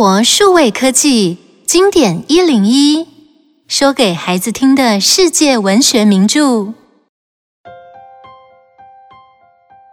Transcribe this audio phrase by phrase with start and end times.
[0.00, 1.36] 活数位科技
[1.66, 3.06] 经典一零一，
[3.68, 6.72] 说给孩子听的世界文学名著。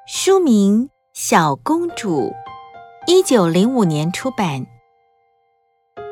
[0.07, 2.29] 书名《小公主》，
[3.05, 4.65] 一九零五年出版。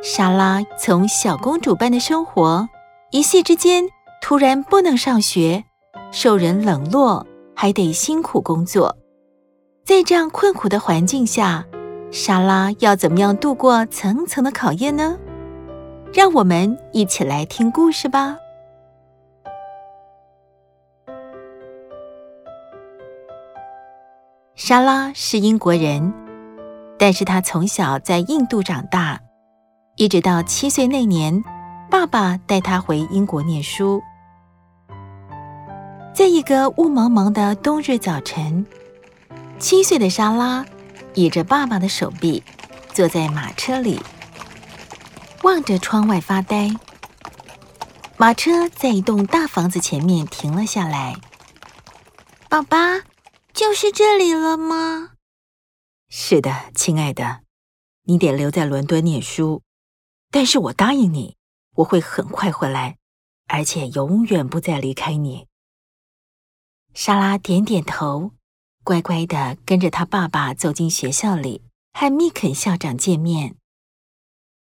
[0.04, 2.68] 莎拉从小公主般的生活，
[3.12, 3.86] 一夕之间
[4.22, 5.64] 突然不能上学，
[6.12, 8.98] 受人冷落，还得辛苦工作。
[9.86, 11.66] 在这样困苦的环境下，
[12.18, 15.18] 莎拉要怎么样度过层层的考验呢？
[16.14, 18.38] 让我们一起来听故事吧。
[24.56, 26.14] 莎拉是英国人，
[26.98, 29.20] 但是她从小在印度长大，
[29.98, 31.44] 一直到七岁那年，
[31.92, 34.02] 爸爸带她回英国念书。
[36.14, 38.66] 在一个雾蒙蒙的冬日早晨，
[39.59, 40.66] 七岁的莎拉。
[41.16, 42.44] 倚着爸爸的手臂，
[42.94, 43.99] 坐在马车里，
[45.44, 46.69] 望着窗外发呆。
[48.17, 51.16] 马车在一栋大房子前面停了下来。
[52.49, 52.99] 爸爸，
[53.53, 55.11] 就是这里了吗？
[56.09, 57.41] 是的，亲爱的，
[58.03, 59.63] 你得留在伦敦念书。
[60.31, 61.38] 但是我答应你，
[61.75, 62.97] 我会很快回来，
[63.47, 65.47] 而且永远不再离开你。
[66.93, 68.31] 莎拉点点头。
[68.86, 73.55] 乖乖地跟着他爸爸走进学校里，和密肯校长见面。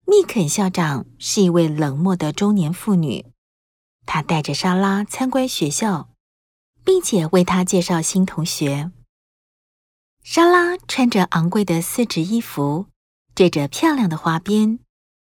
[0.07, 3.25] 密肯校长是一位冷漠的中年妇女，
[4.05, 6.11] 她带着莎拉参观学校，
[6.85, 8.93] 并且为她介绍新同学。
[10.23, 12.89] 莎拉穿着昂贵的丝质衣服，
[13.35, 14.79] 缀着漂亮的花边，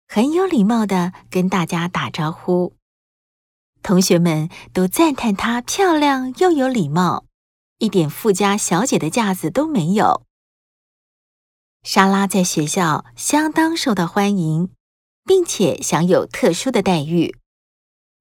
[0.07, 2.75] 很有礼貌地跟大家打招呼。
[3.81, 7.26] 同学们都赞叹她漂亮又有礼貌。
[7.79, 10.23] 一点富家小姐的架子都没有。
[11.83, 14.69] 莎拉在学校相当受到欢迎，
[15.23, 17.37] 并且享有特殊的待遇，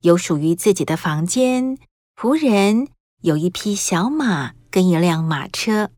[0.03, 1.79] 有属于自己的房间、
[2.15, 2.89] 仆人，
[3.23, 5.91] 有一匹小马跟一辆马车。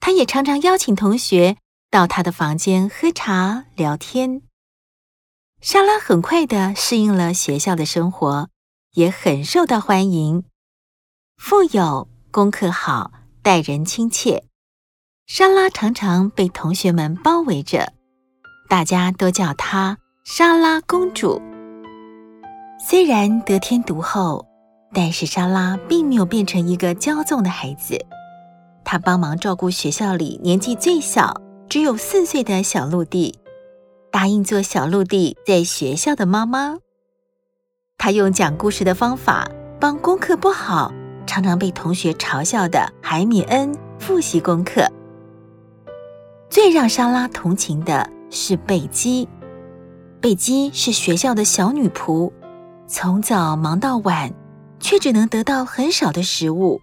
[0.00, 1.56] 她也常常邀请同学
[1.90, 4.42] 到她的房间喝茶聊天。
[5.60, 8.48] 莎拉很快的适应了学校的生活，
[8.92, 10.44] 也很受到欢迎。
[11.36, 12.08] 富有。
[12.30, 13.10] 功课好，
[13.42, 14.44] 待人亲切。
[15.26, 17.94] 莎拉常常被同学们包围着，
[18.68, 21.40] 大家都叫她莎拉公主。
[22.78, 24.46] 虽然得天独厚，
[24.92, 27.98] 但是莎拉并没有变成一个骄纵的孩子。
[28.84, 33.38] 她帮忙照顾学校里年纪最小、只有四岁的小陆地，
[34.12, 36.76] 答应做小陆地在学校的妈妈。
[37.96, 39.50] 她用讲故事的方法
[39.80, 40.92] 帮功课不好。
[41.28, 44.90] 常常被同学嘲笑的海米恩复习功课。
[46.48, 49.28] 最让莎拉同情的是贝基。
[50.22, 52.32] 贝基是学校的小女仆，
[52.88, 54.32] 从早忙到晚，
[54.80, 56.80] 却只能得到很少的食物，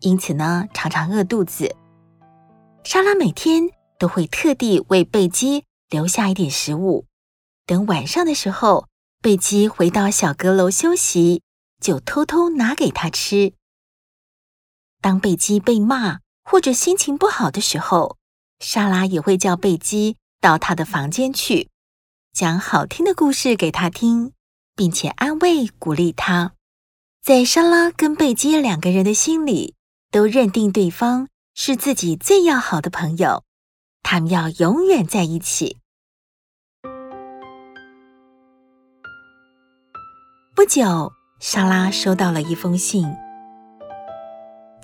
[0.00, 1.76] 因此呢，常常饿肚子。
[2.84, 3.68] 莎拉每天
[3.98, 7.04] 都会特地为贝基留下一点食物，
[7.66, 8.86] 等晚上的时候，
[9.20, 11.42] 贝基回到小阁楼休息，
[11.80, 13.52] 就偷偷拿给他吃。
[15.04, 18.16] 当贝基被骂或者心情不好的时候，
[18.58, 21.68] 莎拉也会叫贝基到她的房间去，
[22.32, 24.32] 讲好听的故事给他听，
[24.74, 26.52] 并且安慰鼓励他。
[27.22, 29.74] 在莎拉跟贝基两个人的心里，
[30.10, 33.44] 都认定对方是自己最要好的朋友，
[34.02, 35.76] 他们要永远在一起。
[40.54, 43.04] 不久，莎拉收到了一封信。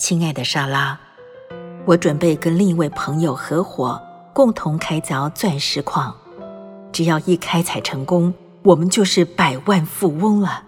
[0.01, 0.99] 亲爱的莎拉，
[1.85, 4.01] 我准备跟另一位朋友合伙，
[4.33, 6.17] 共同开凿钻石矿。
[6.91, 10.65] 只要一开采成功，我们就是百万富翁了。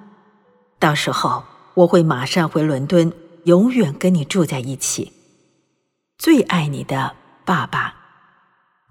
[0.78, 1.42] 到时候
[1.72, 3.10] 我会马上回伦敦，
[3.44, 5.10] 永远跟你住在一起。
[6.18, 7.94] 最爱你的爸爸。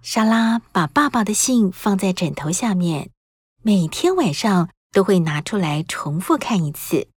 [0.01, 3.11] 莎拉把爸爸的信放在枕头下面，
[3.61, 7.07] 每天晚上都会拿出来重复看一次，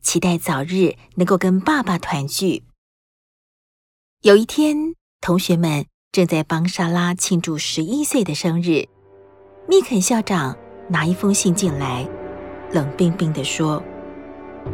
[0.00, 2.62] 期待早日能够跟爸爸团聚。
[4.22, 8.84] 有一天，同学们正在帮莎拉庆祝十一岁的生日。
[9.68, 10.56] 密肯校长
[10.88, 12.04] 拿一封信进来，
[12.72, 13.80] 冷冰冰地说：“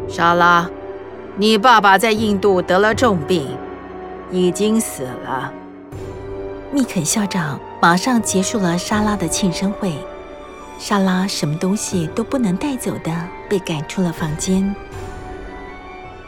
[0.09, 0.67] 莎拉，
[1.37, 3.47] 你爸爸在印度得了重病，
[4.33, 5.53] 已经死了。”
[6.73, 9.93] 密肯校长马上结束了莎拉的庆生会。
[10.79, 14.75] 莎拉什么东西都不能带走的，被赶出了房间。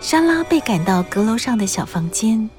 [0.00, 2.50] 莎拉被赶到阁楼上的小房间。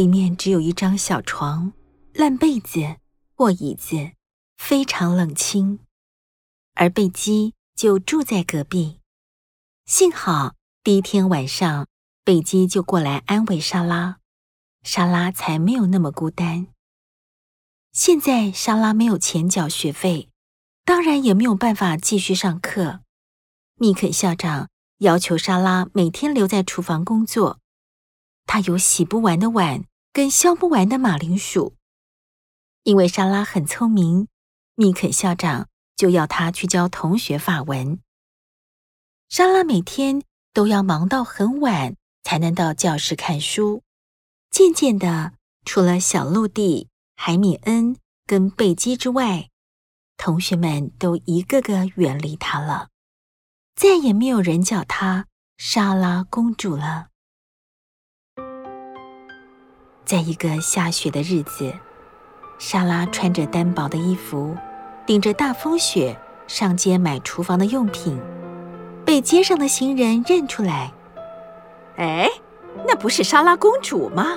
[0.00, 1.74] 里面只有一张小床、
[2.14, 2.96] 烂被子、
[3.34, 4.12] 破椅子、
[4.56, 5.80] 非常冷清，
[6.72, 9.00] 而贝基就住在隔壁。
[9.84, 11.86] 幸好第一天晚上，
[12.24, 14.20] 贝基就过来安慰莎拉，
[14.82, 16.68] 莎拉才没有那么孤单。
[17.92, 20.30] 现在莎拉没有钱缴学费，
[20.86, 23.00] 当然也没有办法继续上课。
[23.74, 24.70] 密肯校长
[25.00, 27.60] 要求莎拉每天留在厨房工作，
[28.46, 31.74] 他有洗不完的碗跟削不完的马铃薯。
[32.82, 34.28] 因为莎拉很聪明，
[34.74, 38.00] 密肯校长就要她去教同学法文。
[39.28, 40.22] 莎拉每天
[40.52, 43.82] 都要忙到很晚才能到教室看书。
[44.50, 45.34] 渐渐的，
[45.64, 47.96] 除了小陆地、海米恩
[48.26, 49.50] 跟贝基之外，
[50.16, 52.88] 同学们都一个个远离她了，
[53.76, 57.09] 再也没有人叫她莎拉公主了。
[60.10, 61.72] 在一个下雪的日子，
[62.58, 64.56] 莎拉穿着单薄的衣服，
[65.06, 66.18] 顶着大风雪
[66.48, 68.20] 上街买厨房的用品。
[69.04, 70.92] 被街上的行人认出来，
[71.96, 72.28] 哎，
[72.88, 74.36] 那不是莎拉公主吗？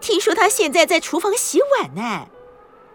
[0.00, 2.28] 听说她现在在厨房洗碗呢，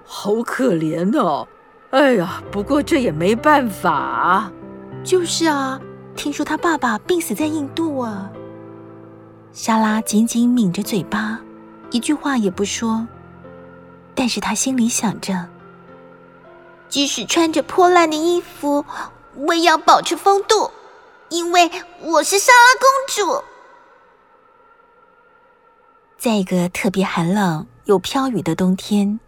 [0.05, 1.49] 好可怜哦！
[1.89, 4.49] 哎呀，不过这也没办法。
[5.03, 5.77] 就是啊，
[6.15, 8.29] 听说她爸爸病死在印度啊。
[9.51, 11.41] 莎拉紧紧抿着嘴巴，
[11.91, 13.07] 一句话也不说。
[14.15, 15.47] 但是他心里想着，
[16.89, 18.83] 即使穿着破烂的衣服，
[19.35, 20.71] 我也要保持风度。
[21.29, 21.71] 因为
[22.01, 23.43] 我是莎拉公主。
[26.17, 29.19] 在一个特别寒冷又飘雨的冬天，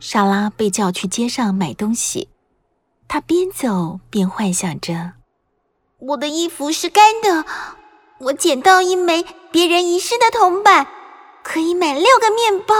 [0.00, 2.28] 莎拉被叫去街上买东西。
[3.06, 5.12] 她边走边幻想着
[6.00, 7.44] ：“我的衣服是干的，
[8.18, 10.86] 我捡到一枚别人遗失的铜板，
[11.48, 12.74] 可以买六个面包。”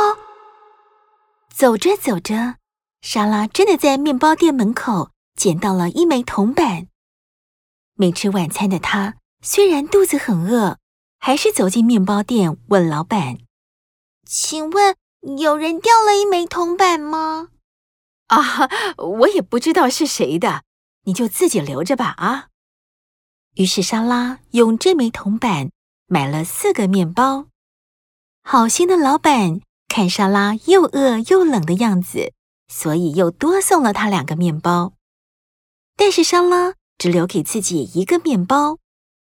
[1.49, 2.57] 走着走着，
[3.01, 6.89] 莎拉真的在面包店门口捡到了一枚铜板。
[7.95, 10.77] 没吃晚餐的她，虽然肚子很饿，
[11.19, 13.39] 还是走进面包店问老板
[14.29, 14.95] ：“请问
[15.39, 17.49] 有人掉了一枚铜板吗
[18.29, 18.69] ？”“啊，
[18.99, 20.63] 我也不知道是谁的，
[21.05, 22.49] 你就自己留着吧。”啊。
[23.55, 25.71] 于是莎拉用这枚铜板
[26.07, 27.47] 买了四个面包。
[28.51, 32.33] 好心的老板看莎拉又饿又冷的样子，
[32.67, 34.95] 所以又多送了她两个面包。
[35.99, 36.73] 但是莎拉。
[36.97, 38.79] 只留给自己一个面包，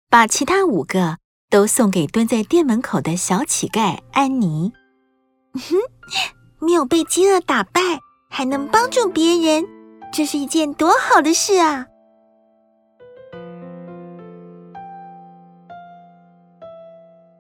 [0.10, 1.18] 把其他五个
[1.50, 4.72] 都送给蹲在店门口的小乞丐安妮。
[5.54, 5.76] 哼，
[6.66, 7.82] 没有被饥饿打败，
[8.30, 9.66] 还能帮助别人，
[10.14, 11.88] 这是一件多好的事啊！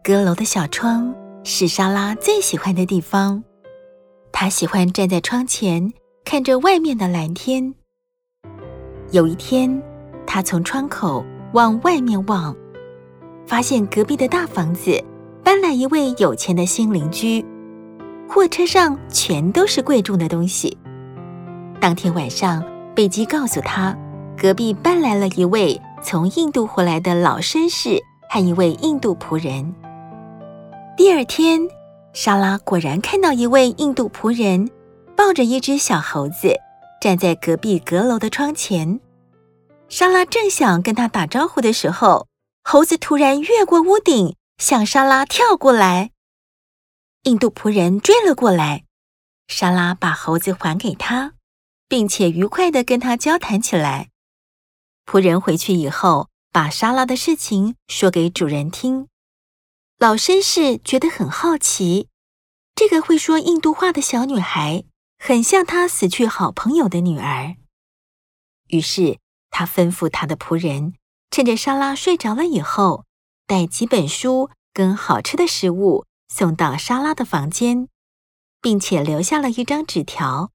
[0.03, 1.15] 阁楼的小窗
[1.51, 3.43] 是莎拉最喜欢的地方，
[4.31, 5.91] 她喜欢站在窗前
[6.23, 7.73] 看着外面的蓝天。
[9.09, 9.81] 有一天，
[10.27, 12.55] 他从窗口往外面望，
[13.47, 15.03] 发现隔壁的大房子
[15.43, 17.43] 搬来一位有钱的新邻居，
[18.27, 20.77] 货车上全都是贵重的东西。
[21.81, 22.63] 当天晚上，
[22.93, 23.97] 贝基告诉他，
[24.37, 27.99] 隔壁搬来了一位从印度回来的老绅士
[28.29, 29.73] 和一位印度仆人。
[30.99, 31.61] 第二天，
[32.11, 34.69] 莎拉果然看到一位印度仆人
[35.15, 36.53] 抱着一只小猴子，
[36.99, 38.99] 站在隔壁阁楼的窗前。
[39.87, 42.27] 莎拉正想跟他打招呼的时候，
[42.65, 46.11] 猴子突然越过屋顶，向莎拉跳过来。
[47.23, 48.83] 印度仆人追了过来，
[49.47, 51.31] 莎拉把猴子还给他，
[51.87, 54.09] 并且愉快地跟他交谈起来。
[55.05, 59.07] 仆人回去以后，把莎拉的事情说给主人听。
[59.99, 62.07] 老绅士觉得很好奇，
[62.73, 64.85] 这个会说印度话的小女孩
[65.17, 67.57] 很像他死去好朋友的女儿，
[68.67, 69.19] 于是。
[69.51, 70.93] 他吩咐他的仆人，
[71.31, 73.03] 趁着莎拉睡着了以后，
[73.47, 77.89] 带几本书跟好吃的食物送到莎拉的房间，
[78.61, 80.51] 并且留下了一张纸条，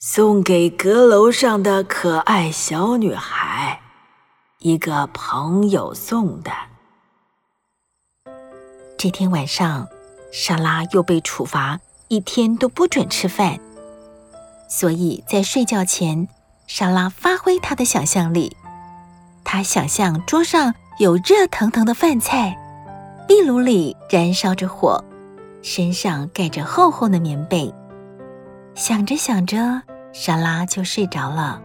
[0.00, 3.80] 送给阁楼上的可爱小女孩，
[4.58, 6.52] 一个朋友送的。
[8.98, 9.86] 这天晚上，
[10.32, 11.78] 莎拉又被处罚，
[12.08, 13.56] 一天都不准吃饭，
[14.68, 16.26] 所以在睡觉前。
[16.66, 18.54] 莎拉发挥她的想象力，
[19.44, 22.58] 她想象桌上有热腾腾的饭菜，
[23.28, 25.02] 壁炉里燃烧着火，
[25.62, 27.72] 身上盖着厚厚的棉被。
[28.74, 29.80] 想着想着，
[30.12, 31.62] 莎拉就睡着了。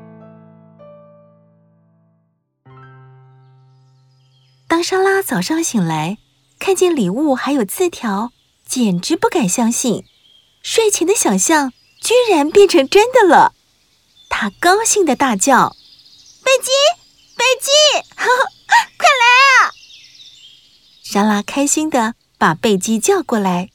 [4.68, 6.18] 当莎拉早上醒来，
[6.60, 8.32] 看见礼物还有字条，
[8.66, 10.06] 简直不敢相信，
[10.62, 13.54] 睡前的想象居然变成真的了。
[14.30, 15.76] 他高兴的大叫
[16.44, 16.72] ：“贝基，
[17.36, 17.70] 贝基，
[18.16, 19.72] 呵呵，快来啊！”
[21.04, 23.70] 莎拉开心地把贝基叫过来，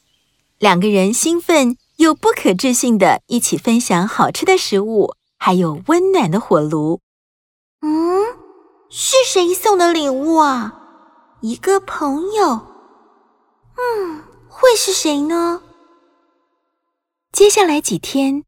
[0.58, 7.00] 两个人兴奋又不可置信地一起分享好吃的食物，还有温暖的火炉。
[7.82, 8.24] 嗯，
[8.90, 10.77] 是谁送的礼物啊？
[11.40, 12.66] 一个朋友。
[13.76, 15.62] 嗯，会是谁呢？
[17.32, 18.44] 接下来几天，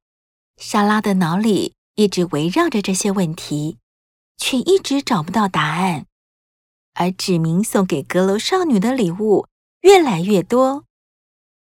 [0.56, 3.78] 莎拉的脑里一直围绕着这些问题，
[4.36, 6.06] 却一直找不到答案。
[6.94, 9.46] 而指明送给阁楼少女的礼物
[9.82, 10.84] 越来越多。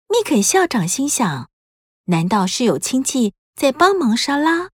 [0.08, 1.50] 密肯校长心想：
[2.06, 4.70] 难道是有亲戚在帮忙莎拉？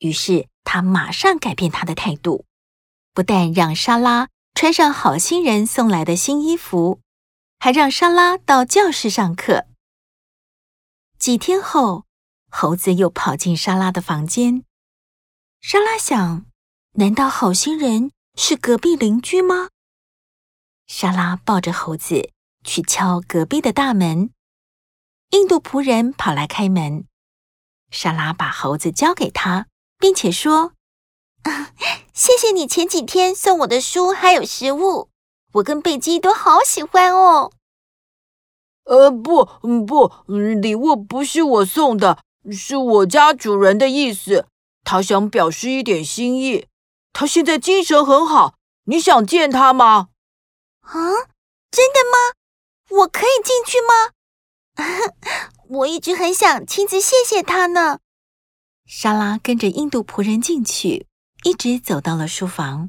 [0.00, 2.44] 于是他马上改变他的态度，
[3.14, 7.00] 不但让莎拉穿上好心人送来的新衣服，
[7.58, 9.66] 还让莎拉到教室上课。
[11.18, 12.04] 几天后，
[12.50, 14.64] 猴子又跑进莎拉的房间。
[15.60, 16.46] 莎拉想：
[16.92, 19.70] 难道好心人是隔壁邻居吗？
[20.86, 22.30] 莎拉抱着猴子
[22.62, 24.30] 去敲隔壁的大门。
[25.30, 27.06] 印度仆人跑来开门。
[27.90, 29.66] 莎拉把猴子交给他，
[29.98, 30.74] 并且说
[32.12, 35.08] ：“谢谢你前几天送我的书还有食物，
[35.54, 37.52] 我跟贝基都好喜欢哦。”
[38.84, 39.44] 呃，不，
[39.86, 42.18] 不，礼物不是我送的，
[42.52, 44.46] 是我家主人的意思。
[44.82, 46.66] 他想表示一点心意。
[47.12, 50.08] 他现在精神很好，你想见他吗？
[50.80, 50.92] 啊，
[51.70, 52.34] 真的吗？
[52.90, 54.12] 我可以进去吗？
[55.70, 58.00] 我一直很想亲自谢谢他呢。
[58.84, 61.06] 莎拉跟着印度仆人进去，
[61.44, 62.88] 一直走到了书房，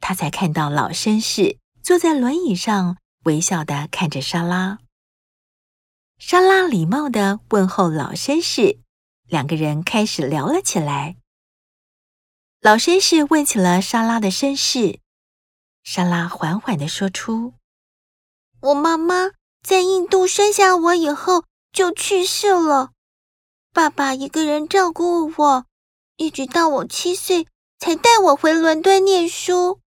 [0.00, 4.80] 他才看到老绅士坐在轮椅上，微笑的看着莎拉。
[6.18, 8.80] 莎拉礼貌的问候老绅士，
[9.28, 11.16] 两个人开始聊了起来。
[12.60, 14.98] 老绅士问起了莎拉的身世，
[15.84, 17.54] 莎拉缓缓的说出
[18.60, 19.30] ：“我妈妈
[19.62, 22.90] 在印度生下我以后就去世了，
[23.72, 25.66] 爸爸一个人照顾我，
[26.16, 27.46] 一直到我七岁
[27.82, 29.80] 才带我回伦敦念书。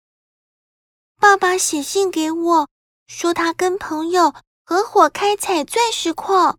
[1.20, 2.68] 爸爸写信给我，
[3.06, 4.34] 说他跟朋友。”
[4.66, 6.58] 合伙开采钻石矿，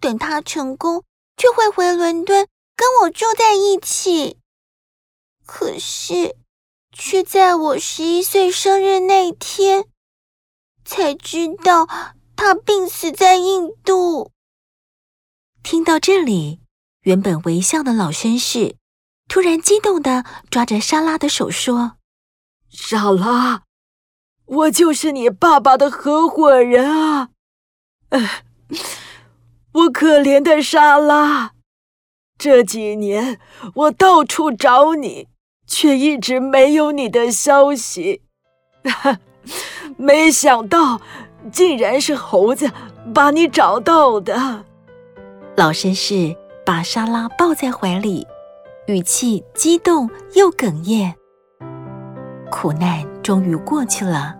[0.00, 1.04] 等他成功，
[1.36, 4.38] 就会回伦敦跟我住在一起。
[5.44, 6.36] 可是，
[6.92, 9.88] 却在我十一岁生日那天，
[10.84, 11.86] 才知道
[12.36, 14.30] 他病死在印度。
[15.64, 16.60] 听到这里，
[17.00, 18.76] 原本微笑的老绅士
[19.30, 21.92] 突然激动地抓着莎拉的手说
[22.68, 23.62] ：“莎拉。”
[24.44, 27.28] 我就是你爸爸的合伙人啊！
[28.08, 28.42] 哎，
[29.72, 31.52] 我可怜的莎拉，
[32.36, 33.38] 这几年
[33.74, 35.28] 我到处找你，
[35.64, 38.22] 却一直没有你的消息。
[39.96, 41.00] 没想到，
[41.52, 42.68] 竟然是猴子
[43.14, 44.64] 把你找到的。
[45.56, 46.34] 老绅士
[46.66, 48.26] 把莎拉抱在怀里，
[48.90, 51.14] 语气激动又哽咽。
[52.50, 54.34] 苦难终于过去了。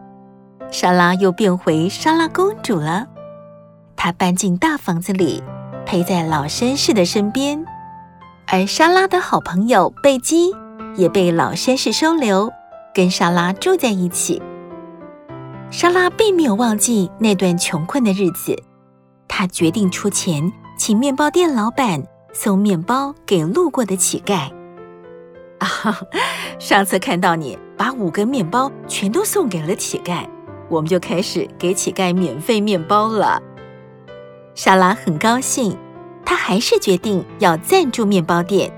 [0.72, 3.06] 莎拉又变回莎拉公主了。
[3.94, 5.40] 她搬进大房子里，
[5.86, 7.64] 陪在老绅士的身边。
[8.48, 10.52] 而莎拉的好朋友贝基
[10.96, 12.50] 也被老绅士收留，
[12.92, 14.42] 跟莎拉住在一起。
[15.70, 18.60] 莎拉并没有忘记那段穷困的日子，
[19.28, 22.02] 她决定出钱请面包店老板
[22.32, 24.50] 送面包给路过的乞丐。
[25.58, 26.00] 啊，
[26.58, 30.26] 上次看到你把五个面包全都送给了乞丐。
[30.68, 33.42] 我们就开始给乞丐免费面包了。
[34.54, 35.76] 莎拉很高兴，
[36.24, 38.72] 她还是决定要赞助面包店，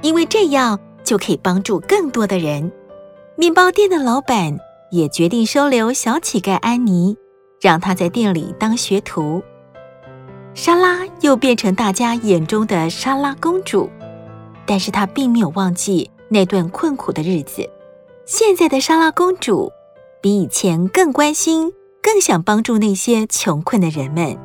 [0.00, 2.70] 因为这样就可以帮助更多的人。
[3.36, 4.58] 面包店的老板
[4.90, 7.16] 也决定收留小乞丐安妮，
[7.60, 9.42] 让她在店里当学徒。
[10.58, 13.88] 莎拉又变成大家眼中的莎拉公主，
[14.66, 17.64] 但是她并没有忘记那段困苦的日子。
[18.26, 19.70] 现在的莎拉公主。
[20.20, 21.72] 比以前更关心，
[22.02, 24.36] 更想帮助那些穷困的人们。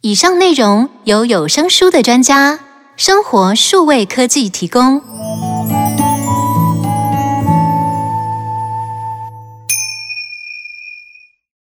[0.00, 2.60] 以上内容由有声书的专家
[2.96, 5.02] 生活数位科技提供。